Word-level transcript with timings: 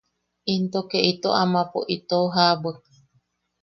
Into 0.53 0.79
ke 0.89 0.99
ito 1.11 1.29
amapo 1.43 1.79
itou 1.95 2.25
jaʼabwek. 2.33 2.77